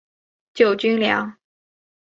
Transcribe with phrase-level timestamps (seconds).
[0.55, 1.37] 救军粮